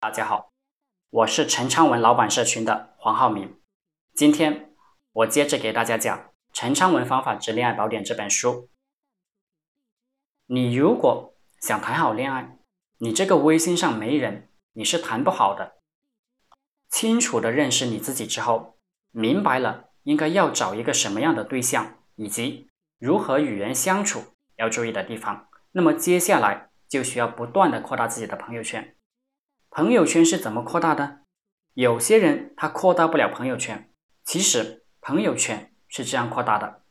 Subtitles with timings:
[0.00, 0.52] 大家好，
[1.10, 3.58] 我是陈昌文老板社群的黄浩明。
[4.14, 4.72] 今天
[5.10, 6.16] 我接着给大家讲
[6.52, 8.70] 《陈昌文方法之恋爱宝典》这本书。
[10.46, 12.58] 你如果想谈好恋爱，
[12.98, 15.78] 你这个微信上没人，你是谈不好的。
[16.88, 18.78] 清楚的认识你自己之后，
[19.10, 22.70] 明白了应该要找一个什么样的对象，以及
[23.00, 24.22] 如何与人相处
[24.58, 28.94] 要注意的地方，那么接下来就需要不断的扩大自己的朋友圈。
[29.70, 31.20] 朋友圈是怎么扩大的？
[31.74, 33.90] 有些人他扩大不了朋友圈，
[34.24, 36.82] 其实朋友圈是这样扩大的：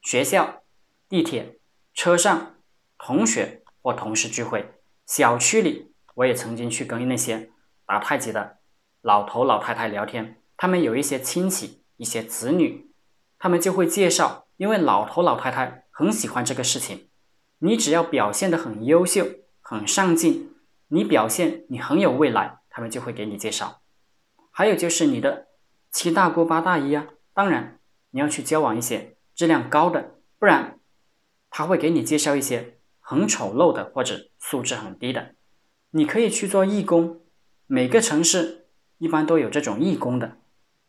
[0.00, 0.62] 学校、
[1.08, 1.58] 地铁、
[1.92, 2.54] 车上、
[2.96, 4.72] 同学或同事聚会、
[5.04, 7.50] 小区里，我也曾经去跟那些
[7.84, 8.58] 打太极的
[9.02, 12.90] 老头老太太聊天，他们有一些亲戚、一些子女，
[13.38, 17.10] 他们就会介绍，因为老头老太太很喜欢这个事情，
[17.58, 19.26] 你只要表现得很优秀、
[19.60, 20.51] 很上进。
[20.94, 23.80] 你表现你很有未来，他们就会给你介绍。
[24.50, 25.46] 还有就是你的
[25.90, 30.78] 七大姑八大姨啊，当然你要去交往一些质量高的，不然
[31.48, 35.34] 他会给你介绍一些很丑陋的或者素质很低的。
[35.92, 37.22] 你可以去做义工，
[37.66, 38.66] 每个城市
[38.98, 40.36] 一般都有这种义工的，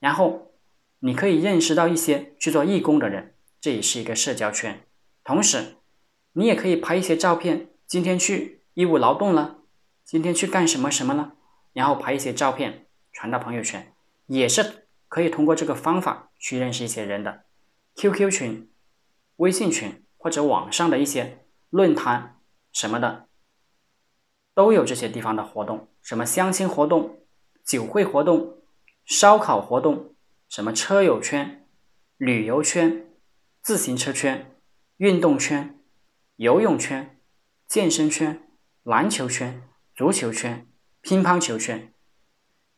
[0.00, 0.50] 然后
[0.98, 4.84] 你可以认识到一些去做义工的人，这也是一个社交圈。
[5.22, 5.76] 同时，
[6.32, 9.58] 你也可以拍一些照片，今天去义务劳动了。
[10.04, 11.36] 今天去干什么什么了？
[11.72, 13.94] 然后拍一些照片传到朋友圈，
[14.26, 17.44] 也是可以通过这个方法去认识一些人的。
[17.94, 18.70] QQ 群、
[19.36, 22.40] 微信群或者网上的一些论坛
[22.72, 23.28] 什么的，
[24.54, 27.20] 都有这些地方的活动，什么相亲活动、
[27.64, 28.58] 酒会活动、
[29.04, 30.14] 烧烤活动，
[30.48, 31.66] 什么车友圈、
[32.18, 33.06] 旅游圈、
[33.62, 34.54] 自行车圈、
[34.98, 35.78] 运动圈、
[36.36, 37.18] 游泳圈、
[37.66, 38.46] 健身圈、
[38.82, 39.62] 篮球圈。
[40.02, 40.66] 足球圈、
[41.00, 41.94] 乒乓球圈，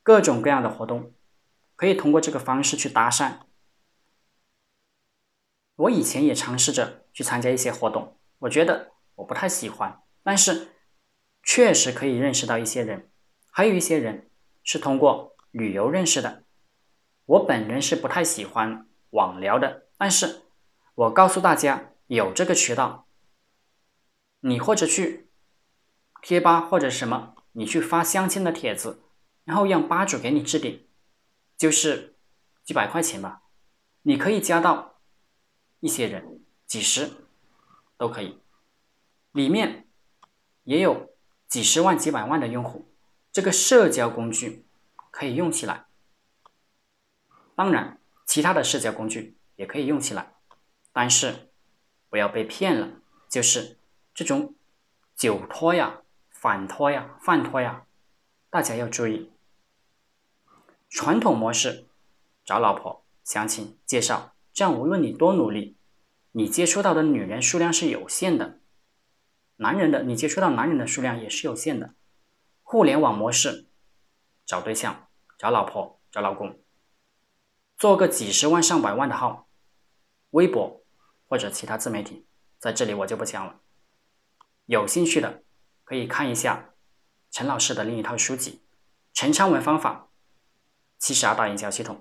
[0.03, 1.15] 各种各样的活动，
[1.75, 3.39] 可以通过这个方式去搭讪。
[5.75, 10.69] 我以前也尝试着去参加一些活动，我觉得我不太喜欢，但是
[11.43, 13.11] 确实可以认识到一些人，
[13.51, 14.29] 还有一些人
[14.63, 16.45] 是通过旅游认识的。
[17.25, 20.43] 我本人是不太喜欢网聊的，但是
[20.95, 23.07] 我告诉大家有这个渠道，
[24.41, 25.24] 你或者去。
[26.25, 29.03] 贴吧或者什么，你去发相亲的帖子，
[29.45, 30.89] 然后让吧主给你置顶，
[31.55, 32.17] 就是
[32.65, 33.43] 几百块钱吧，
[34.01, 34.99] 你可以加到
[35.81, 37.11] 一些人，几十
[37.99, 38.41] 都可以，
[39.33, 39.87] 里面
[40.63, 41.11] 也有
[41.47, 42.89] 几十万、几百万的用户，
[43.31, 44.65] 这个社交工具
[45.11, 45.85] 可以用起来。
[47.55, 50.33] 当然，其他的社交工具也可以用起来，
[50.91, 51.51] 但是
[52.09, 53.77] 不要被骗了，就是
[54.15, 54.55] 这种
[55.15, 56.01] 酒托呀。
[56.45, 57.87] 反托呀，饭托呀，
[58.51, 59.33] 大家要注意。
[60.91, 61.87] 传统模式
[62.45, 65.79] 找老婆、相亲、介绍，这样无论你多努力，
[66.33, 68.61] 你接触到的女人数量是有限的，
[69.57, 71.95] 男人的你接触到男人的数量也是有限的。
[72.63, 73.65] 互联网模式
[74.45, 76.61] 找对象、找老婆、找老公，
[77.79, 79.49] 做个几十万、上百万的号，
[80.33, 80.83] 微博
[81.27, 82.27] 或者其他自媒体，
[82.59, 83.63] 在这里我就不讲了。
[84.67, 85.44] 有兴趣的。
[85.85, 86.71] 可以看一下
[87.31, 88.51] 陈老师的另一套书籍
[89.13, 90.09] 《陈昌文方法
[90.99, 91.97] 七十二大营销系统》。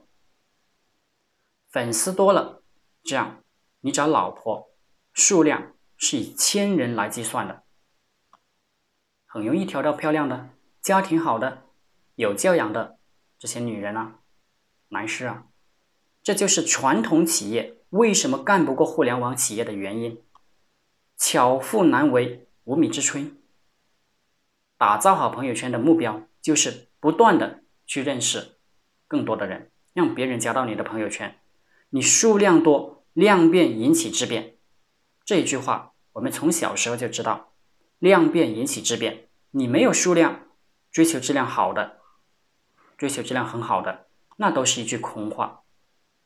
[1.69, 2.63] 粉丝多了，
[3.03, 3.43] 这样
[3.81, 4.71] 你找老婆
[5.11, 7.63] 数量是以千人来计算的，
[9.25, 10.49] 很容易挑到漂亮的、
[10.81, 11.63] 家庭好的、
[12.15, 12.97] 有教养的
[13.37, 14.19] 这些女人啊、
[14.89, 15.47] 男士啊。
[16.21, 20.23] 这就是传统企业为什么干不过互联网企业的原因。
[21.17, 23.35] 巧妇难为无米之炊。
[24.83, 28.57] 打造好朋友圈的目标就是不断的去认识
[29.07, 31.39] 更多的人，让别人加到你的朋友圈。
[31.91, 34.57] 你数量多，量变引起质变。
[35.23, 37.53] 这一句话我们从小时候就知道，
[37.97, 39.29] 量变引起质变。
[39.51, 40.47] 你没有数量，
[40.91, 41.99] 追求质量好的，
[42.97, 45.61] 追求质量很好的，那都是一句空话。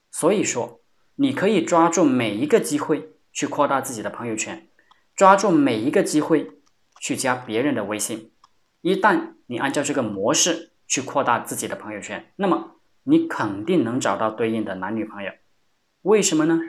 [0.10, 0.82] 所以说，
[1.18, 4.68] 你可以抓住每一个机会去扩大自己的朋友圈，
[5.16, 6.50] 抓住每一个机会
[7.00, 8.32] 去加别人的微信。
[8.82, 15.32] 一旦你按照这个模式去扩大自己的朋友圈，那么你肯定能找到对应的男女朋友。
[16.02, 16.60] 为什么呢？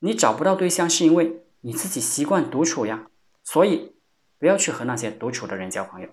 [0.00, 3.10] 你找不到对象是因为你自己习惯独处呀，
[3.42, 3.96] 所以
[4.38, 6.08] 不要去和那些独处的人交朋友。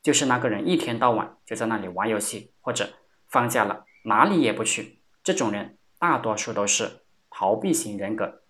[0.00, 2.90] 就是那个人一天到晚就在那里玩游戏，或者
[3.28, 8.42] 放假了哪里也不去，这种人大多数都是逃避型人格。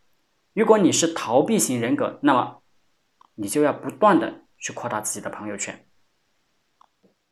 [0.54, 2.61] 如果你是逃避型人格，那么
[3.34, 4.42] 你就要不断的。
[4.62, 5.84] 去扩大自己的朋友圈，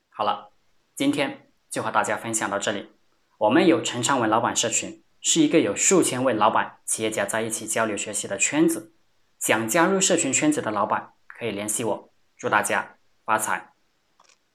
[0.08, 0.50] 好了，
[0.96, 2.90] 今天就和大家分享到这里。
[3.38, 8.96] 我们有陈昌文老板社群，是一个有数千位老板、企业家在一起交流学习的圈子。
[9.38, 12.12] 想加入社群圈子的老板可以联系我。
[12.36, 13.69] 祝大家发财！